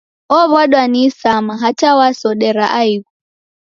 Ow'adwa 0.39 0.83
ni 0.91 0.99
isama 1.07 1.53
hata 1.61 1.89
wasodera 1.99 2.65
aighu. 2.79 3.09